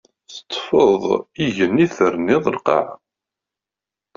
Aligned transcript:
Teṭṭfeḍ 0.33 1.03
igenni 1.45 1.87
terniḍ 1.95 2.45
lqaɛa! 2.55 2.93